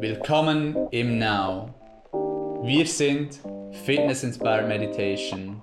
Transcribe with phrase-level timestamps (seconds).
[0.00, 1.74] Willkommen im Now.
[2.62, 3.40] Wir sind
[3.84, 5.60] Fitness Inspired Meditation.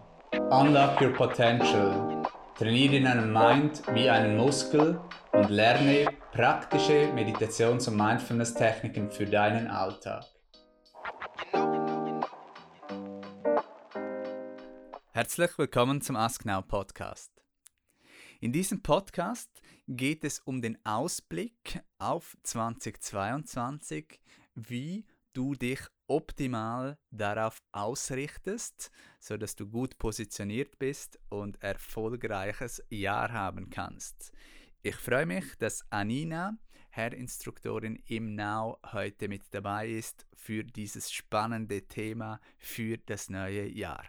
[0.51, 2.21] Unlock your potential.
[2.57, 4.99] Trainiere deinen Mind wie einen Muskel
[5.31, 10.25] und lerne praktische Meditations- und Mindfulness-Techniken für deinen Alltag.
[15.13, 17.31] Herzlich willkommen zum Ask Now Podcast.
[18.41, 19.49] In diesem Podcast
[19.87, 24.19] geht es um den Ausblick auf 2022,
[24.55, 33.69] wie du dich optimal darauf ausrichtest, sodass du gut positioniert bist und erfolgreiches Jahr haben
[33.69, 34.31] kannst.
[34.81, 36.57] Ich freue mich, dass Anina,
[36.89, 44.05] Herrinstruktorin im Now, heute mit dabei ist für dieses spannende Thema für das neue Jahr.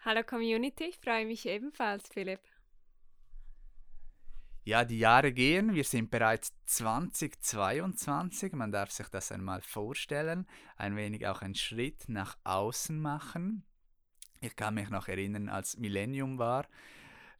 [0.00, 2.40] Hallo Community, ich freue mich ebenfalls, Philipp.
[4.68, 10.94] Ja, die Jahre gehen, wir sind bereits 2022, man darf sich das einmal vorstellen, ein
[10.94, 13.64] wenig auch einen Schritt nach außen machen.
[14.42, 16.66] Ich kann mich noch erinnern, als Millennium war,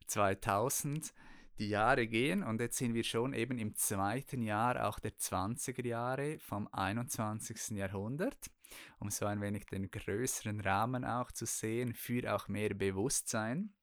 [0.06, 1.12] 2000,
[1.58, 5.86] die Jahre gehen und jetzt sind wir schon eben im zweiten Jahr auch der 20er
[5.86, 7.76] Jahre vom 21.
[7.76, 8.50] Jahrhundert,
[9.00, 13.74] um so ein wenig den größeren Rahmen auch zu sehen für auch mehr Bewusstsein.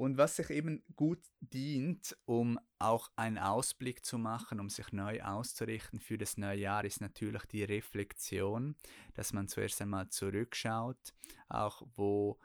[0.00, 5.20] Und was sich eben gut dient, um auch einen Ausblick zu machen, um sich neu
[5.20, 8.76] auszurichten für das neue Jahr, ist natürlich die Reflexion,
[9.12, 11.12] dass man zuerst einmal zurückschaut,
[11.50, 12.38] auch wo,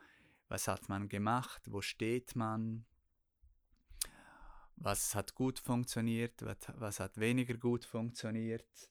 [0.49, 2.83] was hat man gemacht, wo steht man,
[4.75, 8.89] was hat gut funktioniert, was, was hat weniger gut funktioniert.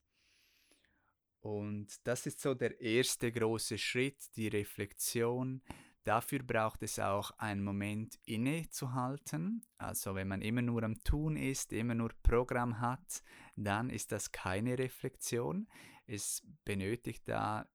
[1.43, 5.61] Und das ist so der erste große Schritt, die Reflexion,
[6.05, 9.65] Dafür braucht es auch einen Moment innezuhalten.
[9.79, 13.23] Also wenn man immer nur am Tun ist, immer nur Programm hat,
[13.57, 15.67] dann ist das keine Reflexion.
[16.07, 17.67] Es benötigt da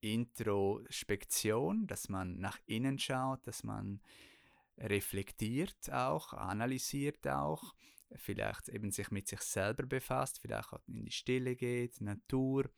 [0.00, 4.00] Introspektion, dass man nach innen schaut, dass man
[4.78, 7.74] reflektiert auch, analysiert auch,
[8.16, 12.70] vielleicht eben sich mit sich selber befasst, vielleicht auch in die Stille geht, Natur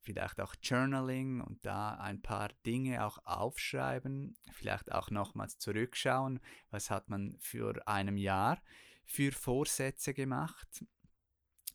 [0.00, 6.40] vielleicht auch Journaling und da ein paar Dinge auch aufschreiben, vielleicht auch nochmals zurückschauen,
[6.70, 8.62] was hat man für einem Jahr
[9.04, 10.84] für Vorsätze gemacht,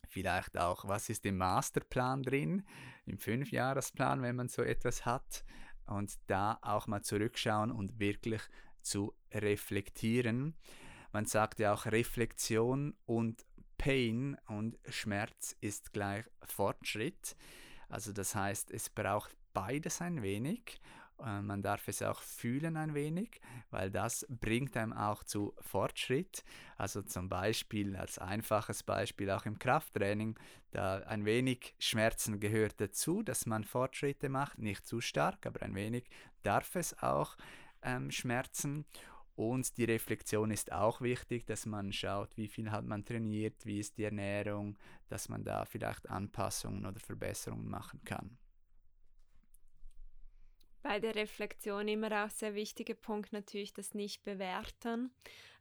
[0.08, 2.66] vielleicht auch, was ist im Masterplan drin,
[3.04, 5.44] im Fünfjahresplan, wenn man so etwas hat
[5.86, 8.42] und da auch mal zurückschauen und wirklich
[8.80, 10.56] zu reflektieren.
[11.12, 13.44] Man sagt ja auch Reflexion und
[13.78, 17.36] Pain und Schmerz ist gleich Fortschritt.
[17.88, 20.80] Also das heißt, es braucht beides ein wenig.
[21.18, 26.44] Äh, man darf es auch fühlen ein wenig, weil das bringt einem auch zu Fortschritt.
[26.76, 30.38] Also zum Beispiel als einfaches Beispiel auch im Krafttraining,
[30.72, 35.74] da ein wenig Schmerzen gehört dazu, dass man Fortschritte macht, nicht zu stark, aber ein
[35.74, 36.04] wenig
[36.42, 37.36] darf es auch
[37.82, 38.84] ähm, schmerzen.
[39.36, 43.78] Und die Reflexion ist auch wichtig, dass man schaut, wie viel hat man trainiert, wie
[43.78, 48.38] ist die Ernährung, dass man da vielleicht Anpassungen oder Verbesserungen machen kann.
[50.82, 55.10] Bei der Reflexion immer auch sehr wichtiger Punkt natürlich das Nicht-Bewerten.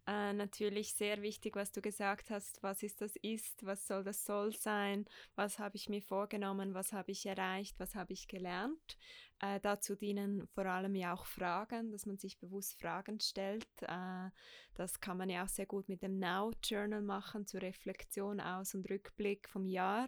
[0.08, 4.24] Äh, natürlich sehr wichtig, was du gesagt hast, was ist das Ist, was soll das
[4.24, 5.06] Soll sein,
[5.36, 8.98] was habe ich mir vorgenommen, was habe ich erreicht, was habe ich gelernt.
[9.42, 13.68] Äh, dazu dienen vor allem ja auch Fragen, dass man sich bewusst Fragen stellt.
[13.82, 14.30] Äh,
[14.76, 18.76] das kann man ja auch sehr gut mit dem Now Journal machen, zur Reflexion aus
[18.76, 20.08] und Rückblick vom Jahr.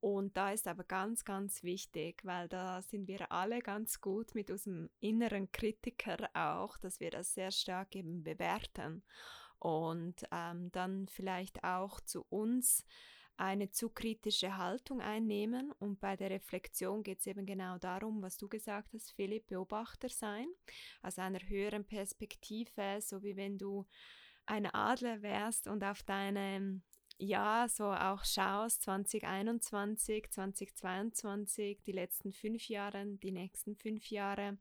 [0.00, 4.50] Und da ist aber ganz, ganz wichtig, weil da sind wir alle ganz gut mit
[4.50, 9.02] unserem inneren Kritiker auch, dass wir das sehr stark eben bewerten
[9.58, 12.86] und ähm, dann vielleicht auch zu uns
[13.36, 15.72] eine zu kritische Haltung einnehmen.
[15.72, 20.08] Und bei der Reflexion geht es eben genau darum, was du gesagt hast, Philipp, Beobachter
[20.08, 20.46] sein,
[21.02, 23.86] aus einer höheren Perspektive, so wie wenn du
[24.46, 26.80] ein Adler wärst und auf deine
[27.20, 34.56] ja, so auch schaust, 2021, 2022, die letzten fünf Jahre, die nächsten fünf Jahre,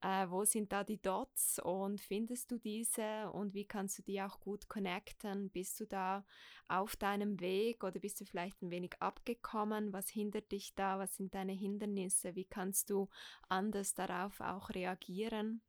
[0.00, 4.22] äh, wo sind da die Dots und findest du diese und wie kannst du die
[4.22, 5.50] auch gut connecten?
[5.50, 6.24] Bist du da
[6.68, 9.92] auf deinem Weg oder bist du vielleicht ein wenig abgekommen?
[9.92, 11.00] Was hindert dich da?
[11.00, 12.36] Was sind deine Hindernisse?
[12.36, 13.08] Wie kannst du
[13.48, 15.62] anders darauf auch reagieren?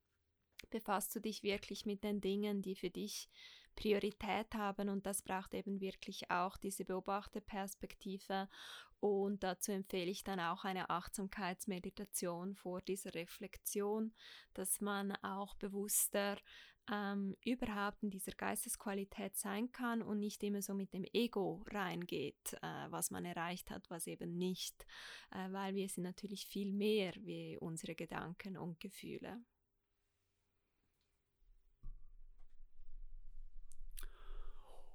[0.69, 3.29] Befasst du dich wirklich mit den Dingen, die für dich
[3.79, 8.49] Priorität haben und das braucht eben wirklich auch diese Beobachterperspektive
[8.99, 14.13] und dazu empfehle ich dann auch eine Achtsamkeitsmeditation vor dieser Reflexion,
[14.53, 16.35] dass man auch bewusster
[16.91, 22.57] ähm, überhaupt in dieser Geistesqualität sein kann und nicht immer so mit dem Ego reingeht,
[22.61, 24.85] äh, was man erreicht hat, was eben nicht,
[25.31, 29.37] äh, weil wir sind natürlich viel mehr wie unsere Gedanken und Gefühle.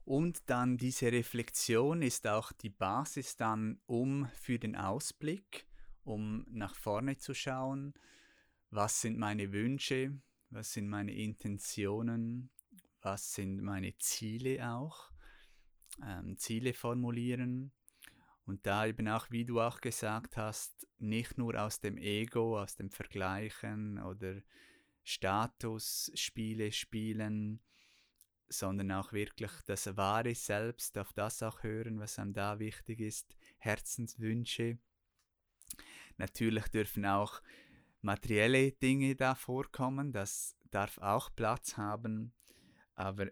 [0.05, 5.67] Und dann diese Reflexion ist auch die Basis dann, um für den Ausblick,
[6.05, 7.95] um nach vorne zu schauen,
[8.71, 10.21] was sind meine Wünsche,
[10.51, 12.51] was sind meine Intentionen,
[13.01, 15.11] was sind meine Ziele auch,
[16.05, 17.73] ähm, Ziele formulieren.
[18.45, 22.77] Und da eben auch, wie du auch gesagt hast, nicht nur aus dem Ego, aus
[22.77, 24.43] dem Vergleichen oder
[25.03, 27.61] Statusspiele spielen,
[28.49, 33.37] sondern auch wirklich das wahre Selbst, auf das auch hören, was einem da wichtig ist,
[33.58, 34.79] Herzenswünsche.
[36.17, 37.41] Natürlich dürfen auch
[38.02, 42.32] materielle Dinge da vorkommen, das darf auch Platz haben,
[42.94, 43.29] aber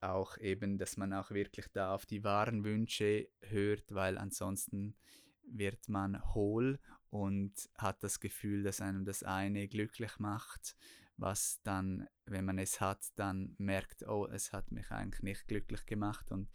[0.00, 4.96] auch eben, dass man auch wirklich da auf die wahren Wünsche hört, weil ansonsten
[5.44, 6.78] wird man hohl
[7.10, 10.76] und hat das Gefühl, dass einem das eine glücklich macht,
[11.22, 15.86] was dann, wenn man es hat, dann merkt, oh, es hat mich eigentlich nicht glücklich
[15.86, 16.50] gemacht und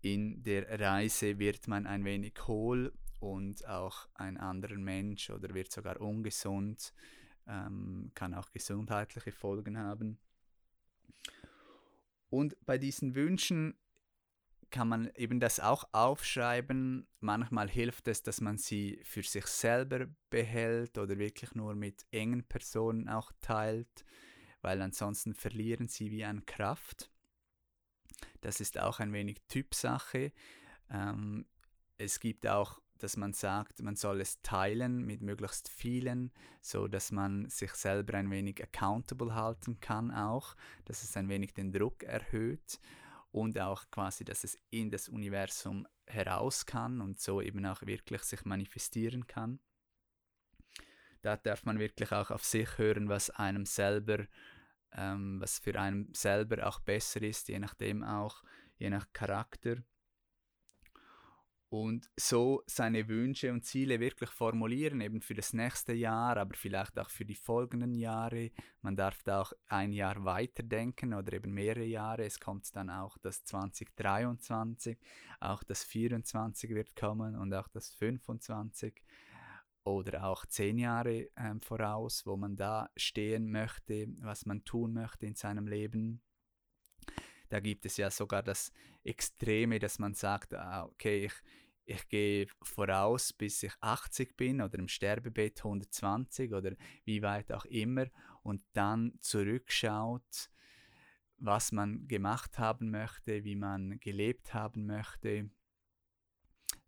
[0.00, 5.72] in der Reise wird man ein wenig hohl und auch ein anderer Mensch oder wird
[5.72, 6.92] sogar ungesund,
[7.46, 10.18] ähm, kann auch gesundheitliche Folgen haben.
[12.30, 13.74] Und bei diesen Wünschen
[14.74, 17.06] kann man eben das auch aufschreiben.
[17.20, 22.42] Manchmal hilft es, dass man sie für sich selber behält oder wirklich nur mit engen
[22.42, 24.04] Personen auch teilt,
[24.62, 27.08] weil ansonsten verlieren sie wie an Kraft.
[28.40, 30.32] Das ist auch ein wenig Typsache.
[30.90, 31.46] Ähm,
[31.96, 36.32] es gibt auch dass man sagt, man soll es teilen mit möglichst vielen,
[36.62, 40.54] so dass man sich selber ein wenig accountable halten kann auch,
[40.86, 42.80] dass es ein wenig den Druck erhöht
[43.34, 48.22] und auch quasi, dass es in das Universum heraus kann und so eben auch wirklich
[48.22, 49.58] sich manifestieren kann.
[51.20, 54.28] Da darf man wirklich auch auf sich hören, was einem selber,
[54.92, 58.44] ähm, was für einen selber auch besser ist, je nachdem auch,
[58.76, 59.78] je nach Charakter
[61.74, 66.96] und so seine Wünsche und Ziele wirklich formulieren, eben für das nächste Jahr, aber vielleicht
[67.00, 68.52] auch für die folgenden Jahre.
[68.80, 72.26] Man darf da auch ein Jahr weiterdenken oder eben mehrere Jahre.
[72.26, 74.96] Es kommt dann auch das 2023,
[75.40, 79.02] auch das 24 wird kommen und auch das 25
[79.82, 85.26] oder auch zehn Jahre ähm, voraus, wo man da stehen möchte, was man tun möchte
[85.26, 86.22] in seinem Leben.
[87.48, 88.72] Da gibt es ja sogar das
[89.02, 91.32] Extreme, dass man sagt, ah, okay, ich,
[91.86, 96.72] ich gehe voraus, bis ich 80 bin oder im Sterbebett 120 oder
[97.04, 98.06] wie weit auch immer
[98.42, 100.50] und dann zurückschaut,
[101.38, 105.50] was man gemacht haben möchte, wie man gelebt haben möchte.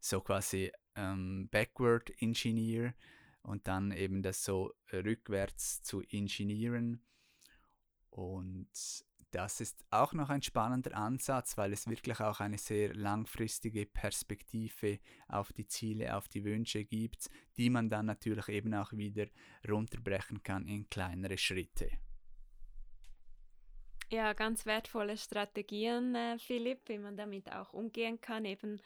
[0.01, 2.95] So quasi ähm, Backward Engineer
[3.43, 7.03] und dann eben das so rückwärts zu ingenieren.
[8.11, 9.05] Und
[9.37, 14.99] das ist auch noch ein spannender Ansatz, weil es wirklich auch eine sehr langfristige Perspektive
[15.29, 17.29] auf die Ziele, auf die Wünsche gibt,
[17.59, 19.27] die man dann natürlich eben auch wieder
[19.69, 21.91] runterbrechen kann in kleinere Schritte.
[24.11, 28.81] Ja, ganz wertvolle Strategien, äh, Philipp, wie man damit auch umgehen kann, eben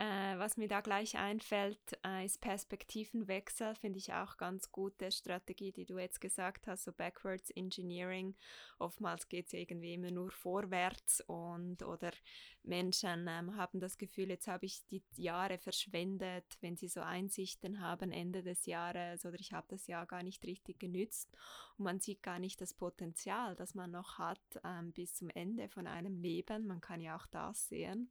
[0.00, 5.72] äh, was mir da gleich einfällt, äh, ist Perspektivenwechsel, finde ich auch ganz gute Strategie,
[5.72, 8.36] die du jetzt gesagt hast, so Backwards Engineering.
[8.78, 12.12] Oftmals geht es irgendwie immer nur vorwärts und oder
[12.68, 17.80] Menschen ähm, haben das Gefühl, jetzt habe ich die Jahre verschwendet, wenn sie so Einsichten
[17.80, 21.28] haben Ende des Jahres oder ich habe das Jahr gar nicht richtig genützt
[21.78, 25.68] und man sieht gar nicht das Potenzial, das man noch hat ähm, bis zum Ende
[25.68, 26.66] von einem Leben.
[26.66, 28.10] Man kann ja auch das sehen.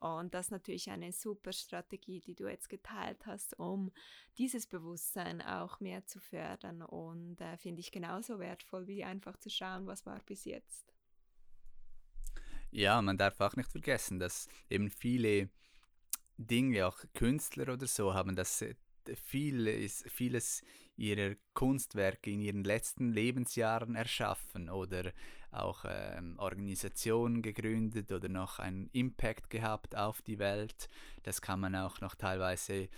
[0.00, 3.90] Und das ist natürlich eine super Strategie, die du jetzt geteilt hast, um
[4.38, 6.82] dieses Bewusstsein auch mehr zu fördern.
[6.82, 10.97] Und äh, finde ich genauso wertvoll, wie einfach zu schauen, was war bis jetzt.
[12.70, 15.48] Ja, man darf auch nicht vergessen, dass eben viele
[16.36, 18.74] Dinge, auch Künstler oder so, haben das äh,
[19.24, 20.62] vieles, vieles
[20.96, 25.12] ihrer Kunstwerke in ihren letzten Lebensjahren erschaffen oder
[25.50, 30.88] auch ähm, Organisationen gegründet oder noch einen Impact gehabt auf die Welt.
[31.22, 32.88] Das kann man auch noch teilweise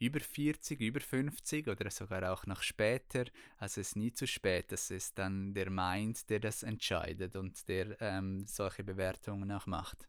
[0.00, 3.26] über 40, über 50 oder sogar auch noch später.
[3.58, 4.72] Also es ist nie zu spät.
[4.72, 10.08] Es ist dann der Mind, der das entscheidet und der ähm, solche Bewertungen auch macht.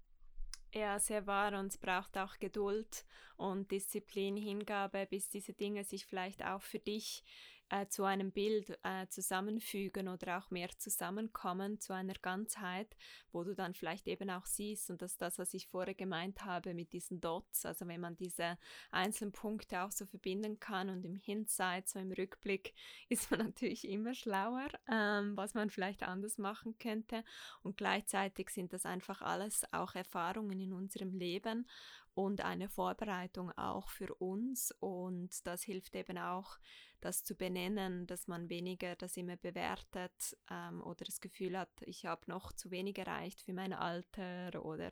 [0.74, 3.06] Ja, sehr wahr und es braucht auch Geduld
[3.36, 7.26] und Disziplin, Hingabe, bis diese Dinge sich vielleicht auch für dich
[7.72, 12.96] äh, zu einem Bild äh, zusammenfügen oder auch mehr zusammenkommen zu einer Ganzheit,
[13.32, 16.44] wo du dann vielleicht eben auch siehst, und das ist das, was ich vorher gemeint
[16.44, 18.58] habe mit diesen Dots, also wenn man diese
[18.92, 22.74] einzelnen Punkte auch so verbinden kann und im Hindsight, so im Rückblick,
[23.10, 27.24] ist man natürlich immer schlauer, ähm, was man vielleicht anders machen könnte.
[27.64, 31.66] Und gleichzeitig sind das einfach alles auch Erfahrungen in unserem Leben
[32.14, 34.74] und eine Vorbereitung auch für uns.
[34.80, 36.58] Und das hilft eben auch,
[37.02, 42.06] das zu benennen, dass man weniger das immer bewertet ähm, oder das Gefühl hat, ich
[42.06, 44.90] habe noch zu wenig erreicht für mein Alter oder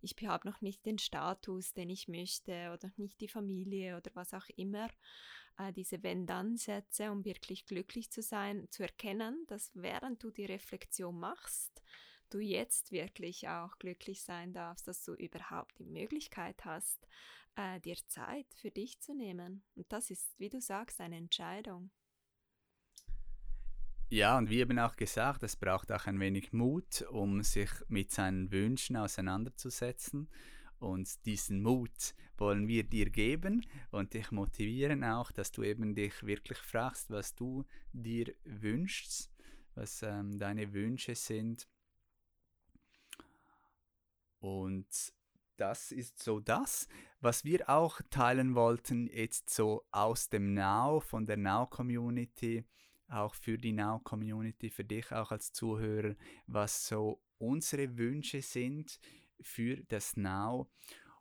[0.00, 4.34] ich habe noch nicht den Status, den ich möchte oder nicht die Familie oder was
[4.34, 4.88] auch immer.
[5.58, 11.18] Äh, diese Wenn-Dann-Sätze, um wirklich glücklich zu sein, zu erkennen, dass während du die Reflexion
[11.18, 11.82] machst,
[12.30, 17.06] du jetzt wirklich auch glücklich sein darfst, dass du überhaupt die Möglichkeit hast,
[17.56, 19.64] äh, dir Zeit für dich zu nehmen.
[19.74, 21.90] Und das ist, wie du sagst, eine Entscheidung.
[24.08, 28.12] Ja, und wie eben auch gesagt, es braucht auch ein wenig Mut, um sich mit
[28.12, 30.28] seinen Wünschen auseinanderzusetzen.
[30.78, 36.24] Und diesen Mut wollen wir dir geben und dich motivieren auch, dass du eben dich
[36.24, 39.30] wirklich fragst, was du dir wünschst,
[39.74, 41.66] was ähm, deine Wünsche sind.
[44.38, 44.86] Und
[45.56, 46.88] das ist so das,
[47.20, 52.64] was wir auch teilen wollten, jetzt so aus dem Now, von der Now-Community,
[53.08, 56.14] auch für die Now-Community, für dich auch als Zuhörer,
[56.46, 58.98] was so unsere Wünsche sind
[59.40, 60.70] für das Now.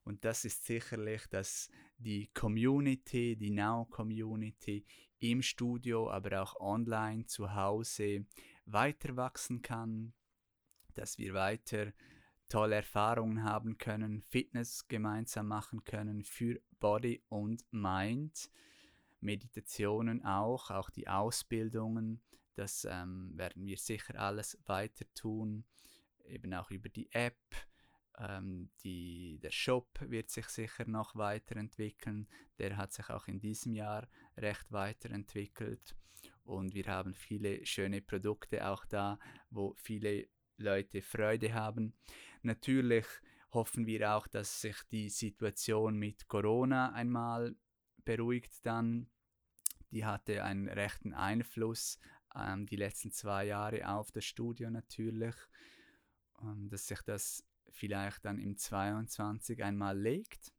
[0.03, 4.85] Und das ist sicherlich, dass die Community, die Now-Community
[5.19, 8.25] im Studio, aber auch online zu Hause
[8.65, 10.13] weiter wachsen kann,
[10.93, 11.93] dass wir weiter
[12.49, 18.49] tolle Erfahrungen haben können, Fitness gemeinsam machen können für Body und Mind,
[19.19, 22.21] Meditationen auch, auch die Ausbildungen,
[22.55, 25.65] das ähm, werden wir sicher alles weiter tun,
[26.25, 27.37] eben auch über die App.
[28.17, 32.27] Ähm, die, der Shop wird sich sicher noch weiterentwickeln.
[32.57, 35.95] Der hat sich auch in diesem Jahr recht weiterentwickelt.
[36.45, 41.93] Und wir haben viele schöne Produkte auch da, wo viele Leute Freude haben.
[42.41, 43.05] Natürlich
[43.51, 47.55] hoffen wir auch, dass sich die Situation mit Corona einmal
[48.03, 49.07] beruhigt dann.
[49.91, 52.00] Die hatte einen rechten Einfluss
[52.35, 55.35] ähm, die letzten zwei Jahre auf das Studio natürlich.
[56.33, 60.53] Und dass sich das vielleicht dann im 22 einmal legt.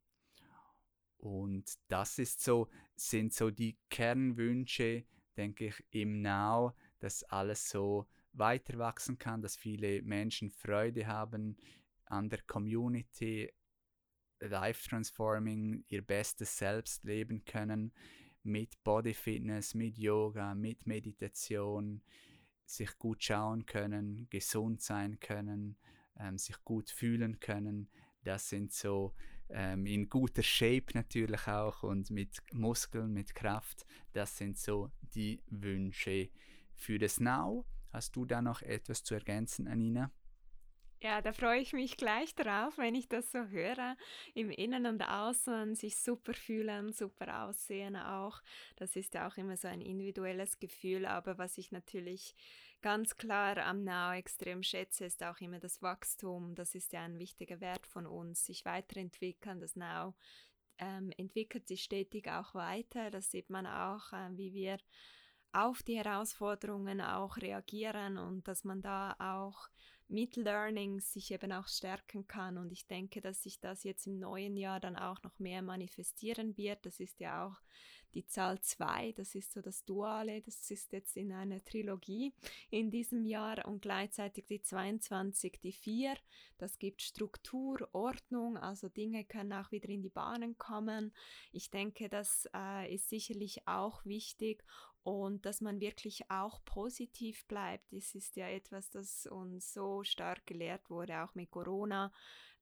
[1.18, 5.04] Und das ist so, sind so die Kernwünsche,
[5.36, 8.06] denke ich, im Now, dass alles so
[8.38, 11.56] weiter wachsen kann, dass viele Menschen Freude haben
[12.06, 13.52] an der Community,
[14.40, 17.92] Life Transforming, ihr bestes Selbst leben können
[18.42, 22.02] mit Body Fitness, mit Yoga, mit Meditation,
[22.64, 25.76] sich gut schauen können, gesund sein können,
[26.18, 27.88] ähm, sich gut fühlen können.
[28.22, 29.14] Das sind so
[29.48, 33.86] ähm, in guter Shape natürlich auch und mit Muskeln, mit Kraft.
[34.12, 36.30] Das sind so die Wünsche
[36.74, 37.64] für das Now.
[37.96, 40.12] Hast du da noch etwas zu ergänzen, Anina?
[41.00, 43.96] Ja, da freue ich mich gleich drauf, wenn ich das so höre.
[44.34, 48.42] Im Innen und Außen sich super fühlen, super aussehen auch.
[48.76, 51.06] Das ist ja auch immer so ein individuelles Gefühl.
[51.06, 52.34] Aber was ich natürlich
[52.82, 56.54] ganz klar am Now extrem schätze, ist auch immer das Wachstum.
[56.54, 59.58] Das ist ja ein wichtiger Wert von uns, sich weiterentwickeln.
[59.58, 60.12] Das Now
[60.76, 63.10] ähm, entwickelt sich stetig auch weiter.
[63.10, 64.76] Das sieht man auch, äh, wie wir
[65.56, 69.68] auf die Herausforderungen auch reagieren und dass man da auch
[70.08, 72.58] mit Learnings sich eben auch stärken kann.
[72.58, 76.56] Und ich denke, dass sich das jetzt im neuen Jahr dann auch noch mehr manifestieren
[76.56, 76.84] wird.
[76.86, 77.60] Das ist ja auch
[78.14, 82.32] die Zahl 2, das ist so das Duale, das ist jetzt in einer Trilogie
[82.70, 86.16] in diesem Jahr und gleichzeitig die 22, die 4,
[86.56, 91.12] das gibt Struktur, Ordnung, also Dinge können auch wieder in die Bahnen kommen.
[91.52, 94.64] Ich denke, das äh, ist sicherlich auch wichtig
[95.06, 97.92] und dass man wirklich auch positiv bleibt.
[97.92, 102.12] Das ist ja etwas, das uns so stark gelehrt wurde, auch mit Corona.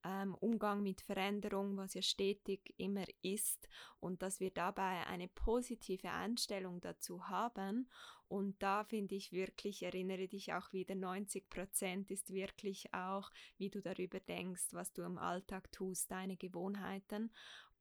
[0.05, 3.67] Ähm, Umgang mit Veränderung, was ja stetig immer ist
[3.99, 7.89] und dass wir dabei eine positive Einstellung dazu haben.
[8.29, 13.71] Und da finde ich wirklich, erinnere dich auch wieder, 90 Prozent ist wirklich auch, wie
[13.71, 17.31] du darüber denkst, was du im Alltag tust, deine Gewohnheiten.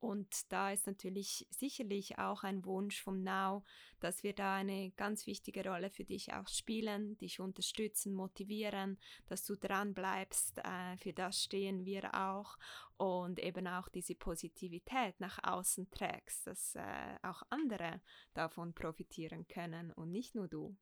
[0.03, 3.63] Und da ist natürlich sicherlich auch ein Wunsch vom Now,
[4.01, 9.45] dass wir da eine ganz wichtige Rolle für dich auch spielen, dich unterstützen, motivieren, dass
[9.45, 10.57] du dran bleibst.
[10.57, 12.57] Äh, für das stehen wir auch
[12.97, 18.01] und eben auch diese Positivität nach außen trägst, dass äh, auch andere
[18.33, 20.75] davon profitieren können und nicht nur du.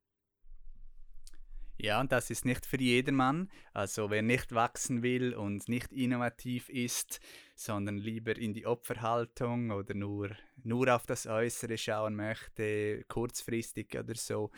[1.83, 3.49] Ja, und das ist nicht für jedermann.
[3.73, 7.19] Also wer nicht wachsen will und nicht innovativ ist,
[7.63, 10.31] sondern lieber in die Opferhaltung oder nur,
[10.63, 14.51] nur auf das Äußere schauen möchte, kurzfristig oder so,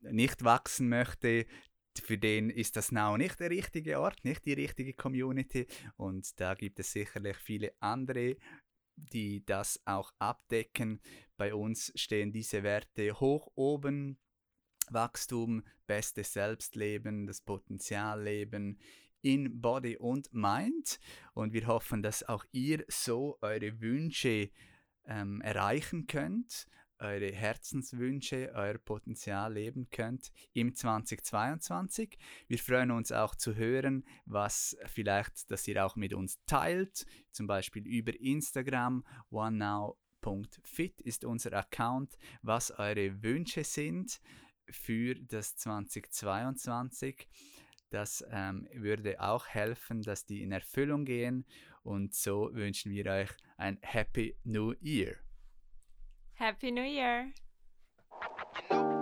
[0.00, 1.46] nicht wachsen möchte,
[2.00, 5.66] für den ist das Now nicht der richtige Ort, nicht die richtige Community.
[5.96, 8.36] Und da gibt es sicherlich viele andere,
[8.96, 11.00] die das auch abdecken.
[11.36, 14.18] Bei uns stehen diese Werte hoch oben.
[14.90, 18.78] Wachstum, bestes Selbstleben, das Potenzialleben
[19.22, 20.98] in Body und Mind.
[21.34, 24.50] Und wir hoffen, dass auch ihr so eure Wünsche
[25.06, 26.66] ähm, erreichen könnt
[27.02, 32.16] eure Herzenswünsche, euer Potenzial leben könnt im 2022.
[32.46, 37.46] Wir freuen uns auch zu hören, was vielleicht, dass ihr auch mit uns teilt, zum
[37.46, 44.20] Beispiel über Instagram, onenow.fit ist unser Account, was eure Wünsche sind
[44.70, 47.28] für das 2022.
[47.92, 51.44] Das ähm, würde auch helfen, dass die in Erfüllung gehen
[51.82, 55.16] und so wünschen wir euch ein Happy New Year.
[56.32, 57.32] Happy New Year!
[58.70, 59.01] You know